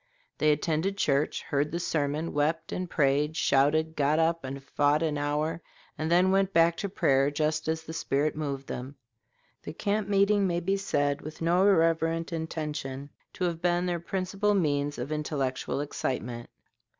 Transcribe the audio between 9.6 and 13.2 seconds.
The camp meeting may be said, with no irreverent intention,